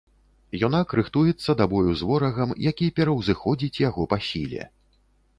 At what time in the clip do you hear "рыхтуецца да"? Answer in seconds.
0.99-1.67